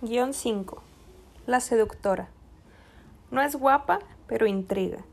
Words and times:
Guión 0.00 0.32
5. 0.32 0.80
La 1.46 1.58
seductora. 1.58 2.28
No 3.32 3.42
es 3.42 3.56
guapa, 3.56 3.98
pero 4.28 4.46
intriga. 4.46 5.04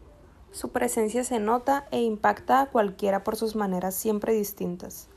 Su 0.52 0.70
presencia 0.70 1.23
se 1.23 1.39
nota 1.39 1.88
e 1.89 2.04
impacta 2.04 2.62
a 2.62 2.68
cualquiera 2.68 3.24
por 3.24 3.36
sus 3.36 3.56
maneras 3.56 3.96
siempre 3.96 4.34
distintas. 4.34 5.08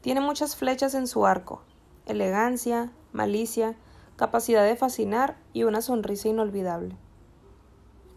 Tiene 0.00 0.20
muchas 0.20 0.56
flechas 0.56 0.94
en 0.94 1.06
su 1.06 1.24
arco, 1.24 1.62
elegancia, 2.06 2.90
malicia, 3.12 3.76
capacidad 4.16 4.64
de 4.64 4.74
fascinar 4.74 5.36
y 5.52 5.62
una 5.62 5.82
sonrisa 5.82 6.26
inolvidable. 6.26 6.96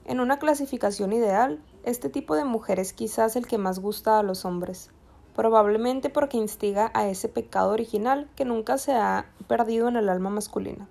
En 0.05 0.19
una 0.19 0.39
clasificación 0.39 1.13
ideal, 1.13 1.63
este 1.83 2.09
tipo 2.09 2.35
de 2.35 2.45
mujer 2.45 2.79
es 2.79 2.93
quizás 2.93 3.35
el 3.35 3.45
que 3.45 3.59
más 3.59 3.77
gusta 3.77 4.17
a 4.17 4.23
los 4.23 4.43
hombres, 4.43 4.89
probablemente 5.35 6.09
porque 6.09 6.37
instiga 6.37 6.91
a 6.93 7.07
ese 7.07 7.29
pecado 7.29 7.71
original 7.71 8.29
que 8.35 8.45
nunca 8.45 8.77
se 8.77 8.93
ha 8.93 9.25
perdido 9.47 9.87
en 9.87 9.95
el 9.95 10.09
alma 10.09 10.29
masculina. 10.29 10.87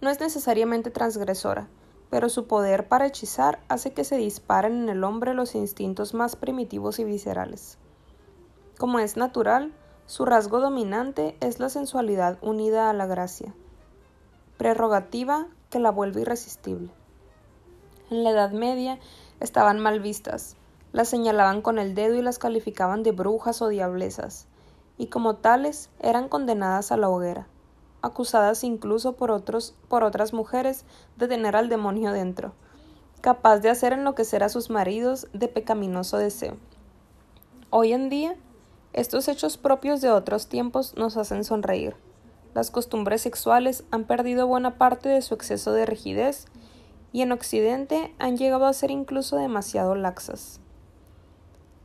No 0.00 0.10
es 0.10 0.20
necesariamente 0.20 0.90
transgresora, 0.90 1.68
pero 2.10 2.28
su 2.28 2.46
poder 2.46 2.88
para 2.88 3.06
hechizar 3.06 3.60
hace 3.68 3.92
que 3.92 4.04
se 4.04 4.16
disparen 4.16 4.82
en 4.82 4.88
el 4.88 5.04
hombre 5.04 5.34
los 5.34 5.54
instintos 5.54 6.12
más 6.14 6.36
primitivos 6.36 6.98
y 6.98 7.04
viscerales. 7.04 7.78
Como 8.78 8.98
es 8.98 9.16
natural, 9.16 9.72
su 10.06 10.24
rasgo 10.24 10.60
dominante 10.60 11.36
es 11.40 11.60
la 11.60 11.68
sensualidad 11.68 12.38
unida 12.42 12.90
a 12.90 12.92
la 12.92 13.06
gracia, 13.06 13.54
prerrogativa 14.58 15.46
que 15.70 15.78
la 15.78 15.90
vuelve 15.90 16.22
irresistible. 16.22 16.90
En 18.10 18.24
la 18.24 18.30
Edad 18.30 18.50
Media 18.50 18.98
estaban 19.40 19.78
mal 19.78 20.00
vistas, 20.00 20.56
las 20.92 21.08
señalaban 21.08 21.62
con 21.62 21.78
el 21.78 21.94
dedo 21.94 22.14
y 22.14 22.22
las 22.22 22.38
calificaban 22.38 23.02
de 23.02 23.12
brujas 23.12 23.62
o 23.62 23.68
diablesas, 23.68 24.46
y 24.98 25.06
como 25.06 25.36
tales 25.36 25.90
eran 26.00 26.28
condenadas 26.28 26.92
a 26.92 26.96
la 26.96 27.08
hoguera, 27.08 27.46
acusadas 28.02 28.62
incluso 28.64 29.14
por, 29.14 29.30
otros, 29.30 29.74
por 29.88 30.04
otras 30.04 30.32
mujeres 30.32 30.84
de 31.16 31.28
tener 31.28 31.56
al 31.56 31.68
demonio 31.68 32.12
dentro, 32.12 32.52
capaz 33.20 33.58
de 33.58 33.70
hacer 33.70 33.92
enloquecer 33.92 34.42
a 34.42 34.48
sus 34.48 34.68
maridos 34.68 35.28
de 35.32 35.48
pecaminoso 35.48 36.18
deseo. 36.18 36.56
Hoy 37.70 37.92
en 37.92 38.10
día, 38.10 38.36
estos 38.92 39.28
hechos 39.28 39.56
propios 39.56 40.02
de 40.02 40.10
otros 40.10 40.48
tiempos 40.48 40.94
nos 40.96 41.16
hacen 41.16 41.44
sonreír. 41.44 41.96
Las 42.54 42.70
costumbres 42.70 43.22
sexuales 43.22 43.84
han 43.90 44.04
perdido 44.04 44.46
buena 44.46 44.76
parte 44.76 45.08
de 45.08 45.22
su 45.22 45.32
exceso 45.32 45.72
de 45.72 45.86
rigidez 45.86 46.44
y 47.12 47.22
en 47.22 47.32
Occidente 47.32 48.14
han 48.18 48.36
llegado 48.36 48.66
a 48.66 48.72
ser 48.74 48.90
incluso 48.90 49.36
demasiado 49.36 49.94
laxas. 49.94 50.61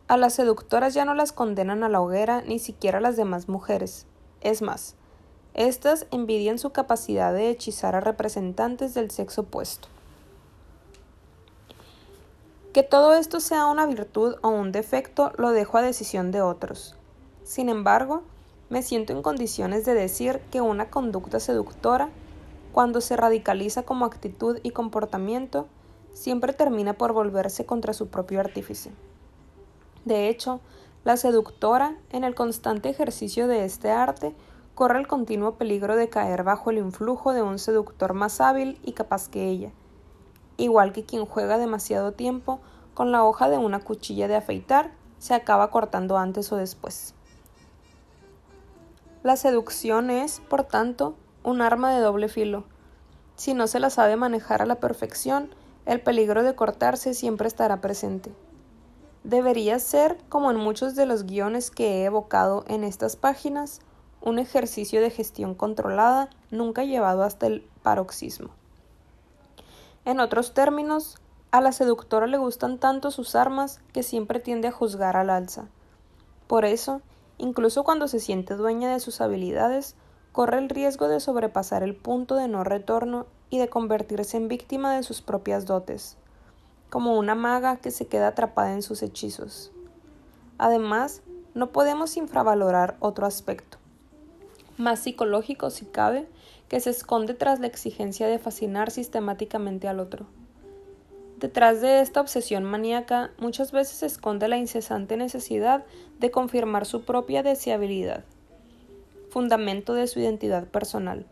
A 0.10 0.16
las 0.16 0.36
seductoras 0.36 0.94
ya 0.94 1.04
no 1.04 1.14
las 1.14 1.34
condenan 1.34 1.84
a 1.84 1.90
la 1.90 2.00
hoguera 2.00 2.42
ni 2.42 2.60
siquiera 2.60 3.00
a 3.00 3.02
las 3.02 3.18
demás 3.18 3.50
mujeres. 3.50 4.06
Es 4.40 4.62
más, 4.62 4.96
éstas 5.54 6.08
envidian 6.12 6.60
su 6.60 6.70
capacidad 6.70 7.34
de 7.34 7.50
hechizar 7.50 7.94
a 7.94 8.00
representantes 8.00 8.94
del 8.94 9.12
sexo 9.12 9.42
opuesto. 9.42 9.90
Que 12.72 12.84
todo 12.84 13.16
esto 13.16 13.42
sea 13.42 13.66
una 13.66 13.86
virtud 13.86 14.36
o 14.44 14.48
un 14.48 14.72
defecto 14.72 15.34
lo 15.36 15.52
dejo 15.52 15.78
a 15.78 15.82
decisión 15.82 16.32
de 16.32 16.42
otros. 16.42 16.96
Sin 17.44 17.68
embargo, 17.68 18.24
me 18.70 18.84
siento 18.84 19.12
en 19.12 19.22
condiciones 19.22 19.84
de 19.84 19.94
decir 19.94 20.40
que 20.52 20.62
una 20.62 20.90
conducta 20.90 21.42
seductora, 21.42 22.12
cuando 22.72 23.02
se 23.02 23.18
radicaliza 23.18 23.84
como 23.84 24.06
actitud 24.06 24.60
y 24.64 24.72
comportamiento, 24.72 25.68
siempre 26.14 26.54
termina 26.54 26.94
por 26.94 27.12
volverse 27.12 27.66
contra 27.66 27.92
su 27.92 28.08
propio 28.08 28.40
artífice. 28.40 28.92
De 30.08 30.30
hecho, 30.30 30.62
la 31.04 31.18
seductora, 31.18 31.98
en 32.12 32.24
el 32.24 32.34
constante 32.34 32.88
ejercicio 32.88 33.46
de 33.50 33.66
este 33.66 33.92
arte, 33.92 34.34
corre 34.74 35.00
el 35.00 35.06
continuo 35.06 35.56
peligro 35.56 35.98
de 35.98 36.08
caer 36.08 36.44
bajo 36.44 36.70
el 36.70 36.78
influjo 36.78 37.34
de 37.34 37.42
un 37.42 37.60
seductor 37.60 38.14
más 38.14 38.40
hábil 38.40 38.80
y 38.86 38.94
capaz 38.94 39.28
que 39.28 39.50
ella, 39.50 39.74
igual 40.56 40.94
que 40.94 41.04
quien 41.04 41.26
juega 41.26 41.58
demasiado 41.58 42.14
tiempo 42.14 42.62
con 42.94 43.12
la 43.12 43.26
hoja 43.26 43.50
de 43.50 43.58
una 43.58 43.82
cuchilla 43.82 44.30
de 44.30 44.38
afeitar, 44.38 44.92
se 45.18 45.34
acaba 45.34 45.72
cortando 45.72 46.18
antes 46.18 46.54
o 46.54 46.56
después. 46.56 47.14
La 49.24 49.36
seducción 49.36 50.10
es, 50.10 50.40
por 50.40 50.64
tanto, 50.64 51.16
un 51.44 51.62
arma 51.62 51.92
de 51.92 52.00
doble 52.00 52.30
filo. 52.30 52.64
Si 53.36 53.54
no 53.54 53.68
se 53.68 53.82
la 53.82 53.90
sabe 53.90 54.16
manejar 54.16 54.62
a 54.62 54.66
la 54.66 54.76
perfección, 54.76 55.54
el 55.86 56.00
peligro 56.00 56.44
de 56.44 56.56
cortarse 56.56 57.14
siempre 57.14 57.50
estará 57.50 57.82
presente. 57.82 58.32
Debería 59.28 59.78
ser, 59.80 60.18
como 60.30 60.52
en 60.52 60.58
muchos 60.58 60.96
de 60.96 61.06
los 61.06 61.26
guiones 61.26 61.70
que 61.70 61.86
he 61.86 62.06
evocado 62.06 62.64
en 62.70 62.86
estas 62.86 63.18
páginas, 63.18 63.82
un 64.22 64.40
ejercicio 64.40 65.02
de 65.02 65.10
gestión 65.10 65.54
controlada 65.54 66.30
nunca 66.50 66.86
llevado 66.86 67.24
hasta 67.24 67.48
el 67.48 67.68
paroxismo. 67.84 68.52
En 70.06 70.22
otros 70.22 70.54
términos, 70.54 71.18
a 71.52 71.60
la 71.60 71.74
seductora 71.74 72.26
le 72.26 72.38
gustan 72.38 72.78
tanto 72.78 73.12
sus 73.12 73.36
armas 73.36 73.82
que 73.92 74.02
siempre 74.02 74.40
tiende 74.40 74.70
a 74.70 74.72
juzgar 74.72 75.18
al 75.18 75.30
alza. 75.30 75.66
Por 76.48 76.64
eso, 76.64 77.02
incluso 77.38 77.84
cuando 77.84 78.08
se 78.08 78.22
siente 78.22 78.56
dueña 78.56 78.94
de 78.94 79.02
sus 79.02 79.20
habilidades, 79.20 79.96
corre 80.32 80.58
el 80.58 80.70
riesgo 80.70 81.10
de 81.10 81.20
sobrepasar 81.20 81.84
el 81.84 81.98
punto 81.98 82.36
de 82.36 82.48
no 82.48 82.64
retorno 82.64 83.26
y 83.50 83.58
de 83.58 83.68
convertirse 83.68 84.38
en 84.38 84.48
víctima 84.48 84.96
de 84.96 85.04
sus 85.04 85.22
propias 85.22 85.66
dotes 85.66 86.16
como 86.90 87.18
una 87.18 87.36
maga 87.36 87.78
que 87.78 87.92
se 87.92 88.08
queda 88.08 88.30
atrapada 88.30 88.74
en 88.74 88.82
sus 88.82 89.04
hechizos. 89.04 89.72
Además, 90.58 91.22
no 91.54 91.72
podemos 91.72 92.18
infravalorar 92.18 92.98
otro 93.00 93.26
aspecto, 93.26 93.78
más 94.78 95.00
psicológico 95.00 95.70
si 95.70 95.86
cabe, 95.86 96.28
que 96.68 96.80
se 96.80 96.90
esconde 96.90 97.34
tras 97.34 97.60
la 97.60 97.68
exigencia 97.68 98.28
de 98.28 98.40
fascinar 98.40 98.92
sistemáticamente 98.92 99.88
al 99.88 100.00
otro. 100.00 100.28
Detrás 101.40 101.82
de 101.82 102.02
esta 102.02 102.20
obsesión 102.20 102.64
maníaca 102.64 103.32
muchas 103.38 103.72
veces 103.72 103.98
se 103.98 104.08
esconde 104.08 104.48
la 104.48 104.58
incesante 104.58 105.18
necesidad 105.18 105.86
de 106.20 106.32
confirmar 106.32 106.86
su 106.86 107.04
propia 107.04 107.44
deseabilidad, 107.44 108.24
fundamento 109.30 109.94
de 109.94 110.08
su 110.08 110.20
identidad 110.20 110.66
personal. 110.66 111.26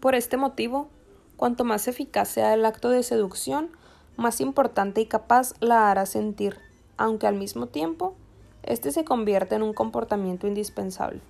Por 0.00 0.14
este 0.14 0.36
motivo, 0.36 0.88
cuanto 1.36 1.64
más 1.64 1.86
eficaz 1.86 2.28
sea 2.28 2.54
el 2.54 2.64
acto 2.64 2.88
de 2.88 3.02
seducción, 3.02 3.70
más 4.16 4.40
importante 4.40 5.00
y 5.00 5.06
capaz 5.06 5.54
la 5.60 5.90
hará 5.90 6.06
sentir, 6.06 6.58
aunque 6.96 7.26
al 7.26 7.34
mismo 7.34 7.66
tiempo 7.66 8.14
éste 8.62 8.92
se 8.92 9.04
convierte 9.04 9.54
en 9.54 9.62
un 9.62 9.72
comportamiento 9.72 10.46
indispensable. 10.46 11.20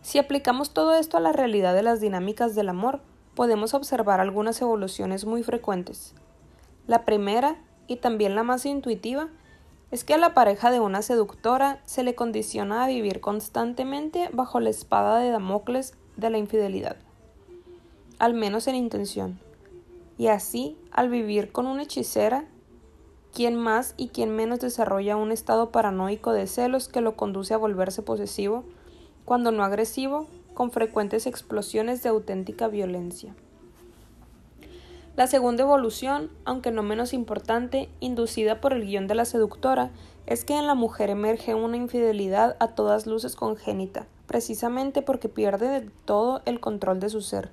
Si 0.00 0.18
aplicamos 0.18 0.70
todo 0.70 0.94
esto 0.94 1.16
a 1.16 1.20
la 1.20 1.32
realidad 1.32 1.74
de 1.74 1.82
las 1.82 2.00
dinámicas 2.00 2.54
del 2.54 2.68
amor, 2.68 3.00
podemos 3.34 3.74
observar 3.74 4.20
algunas 4.20 4.60
evoluciones 4.62 5.24
muy 5.24 5.42
frecuentes. 5.42 6.14
La 6.86 7.04
primera, 7.04 7.56
y 7.86 7.96
también 7.96 8.34
la 8.34 8.42
más 8.42 8.64
intuitiva, 8.64 9.28
es 9.90 10.04
que 10.04 10.14
a 10.14 10.18
la 10.18 10.34
pareja 10.34 10.70
de 10.70 10.80
una 10.80 11.02
seductora 11.02 11.80
se 11.84 12.02
le 12.02 12.14
condiciona 12.14 12.84
a 12.84 12.88
vivir 12.88 13.20
constantemente 13.20 14.28
bajo 14.32 14.60
la 14.60 14.70
espada 14.70 15.18
de 15.18 15.30
Damocles 15.30 15.94
de 16.16 16.30
la 16.30 16.38
infidelidad, 16.38 16.96
al 18.18 18.34
menos 18.34 18.66
en 18.68 18.74
intención 18.74 19.38
y 20.18 20.26
así, 20.26 20.76
al 20.98 21.10
vivir 21.10 21.52
con 21.52 21.68
una 21.68 21.84
hechicera, 21.84 22.46
quien 23.32 23.54
más 23.54 23.94
y 23.96 24.08
quien 24.08 24.34
menos 24.34 24.58
desarrolla 24.58 25.14
un 25.14 25.30
estado 25.30 25.70
paranoico 25.70 26.32
de 26.32 26.48
celos 26.48 26.88
que 26.88 27.00
lo 27.00 27.14
conduce 27.14 27.54
a 27.54 27.56
volverse 27.56 28.02
posesivo, 28.02 28.64
cuando 29.24 29.52
no 29.52 29.62
agresivo, 29.62 30.26
con 30.54 30.72
frecuentes 30.72 31.28
explosiones 31.28 32.02
de 32.02 32.08
auténtica 32.08 32.66
violencia. 32.66 33.36
La 35.14 35.28
segunda 35.28 35.62
evolución, 35.62 36.32
aunque 36.44 36.72
no 36.72 36.82
menos 36.82 37.12
importante, 37.12 37.88
inducida 38.00 38.60
por 38.60 38.72
el 38.72 38.84
guion 38.84 39.06
de 39.06 39.14
la 39.14 39.24
seductora, 39.24 39.92
es 40.26 40.44
que 40.44 40.58
en 40.58 40.66
la 40.66 40.74
mujer 40.74 41.10
emerge 41.10 41.54
una 41.54 41.76
infidelidad 41.76 42.56
a 42.58 42.74
todas 42.74 43.06
luces 43.06 43.36
congénita, 43.36 44.08
precisamente 44.26 45.02
porque 45.02 45.28
pierde 45.28 45.68
de 45.68 45.90
todo 46.04 46.42
el 46.44 46.58
control 46.58 46.98
de 46.98 47.08
su 47.08 47.20
ser 47.20 47.52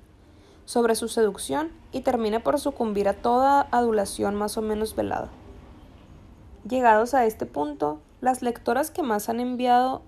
sobre 0.66 0.94
su 0.94 1.08
seducción 1.08 1.70
y 1.92 2.02
termina 2.02 2.40
por 2.40 2.60
sucumbir 2.60 3.08
a 3.08 3.14
toda 3.14 3.66
adulación 3.70 4.34
más 4.34 4.58
o 4.58 4.62
menos 4.62 4.94
velada. 4.94 5.30
Llegados 6.68 7.14
a 7.14 7.24
este 7.24 7.46
punto, 7.46 8.00
las 8.20 8.42
lectoras 8.42 8.90
que 8.90 9.02
más 9.02 9.30
han 9.30 9.40
enviado 9.40 10.02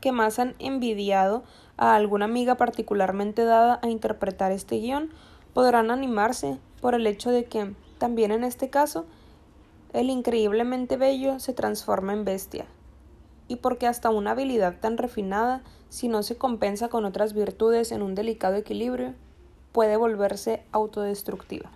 que 0.00 0.12
más 0.12 0.38
han 0.38 0.54
envidiado 0.58 1.42
a 1.76 1.94
alguna 1.94 2.26
amiga 2.26 2.56
particularmente 2.56 3.44
dada 3.44 3.80
a 3.82 3.88
interpretar 3.88 4.52
este 4.52 4.78
guion 4.78 5.10
podrán 5.52 5.90
animarse 5.90 6.58
por 6.80 6.94
el 6.94 7.06
hecho 7.06 7.30
de 7.30 7.46
que, 7.46 7.74
también 7.98 8.30
en 8.30 8.44
este 8.44 8.70
caso, 8.70 9.06
el 9.92 10.10
increíblemente 10.10 10.96
bello 10.96 11.40
se 11.40 11.54
transforma 11.54 12.12
en 12.12 12.24
bestia, 12.24 12.66
y 13.48 13.56
porque 13.56 13.86
hasta 13.86 14.10
una 14.10 14.32
habilidad 14.32 14.78
tan 14.80 14.98
refinada, 14.98 15.62
si 15.88 16.08
no 16.08 16.22
se 16.22 16.36
compensa 16.36 16.88
con 16.88 17.04
otras 17.04 17.32
virtudes 17.32 17.90
en 17.90 18.02
un 18.02 18.14
delicado 18.14 18.56
equilibrio, 18.56 19.14
puede 19.76 19.98
volverse 19.98 20.62
autodestructiva. 20.72 21.70